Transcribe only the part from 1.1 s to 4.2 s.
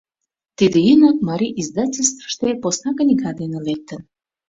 Марий издательствыште посна книга дене лектын.